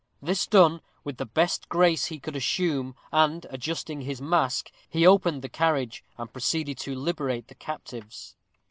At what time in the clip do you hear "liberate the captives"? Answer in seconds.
6.95-8.35